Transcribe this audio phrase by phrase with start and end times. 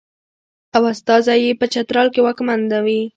[0.75, 3.01] او استازی یې په چترال کې واکمن وي.